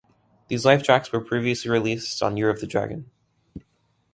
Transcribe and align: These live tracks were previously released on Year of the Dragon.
These 0.47 0.65
live 0.65 0.81
tracks 0.81 1.11
were 1.11 1.21
previously 1.23 1.69
released 1.69 2.23
on 2.23 2.35
Year 2.35 2.49
of 2.49 2.59
the 2.59 2.65
Dragon. 2.65 3.11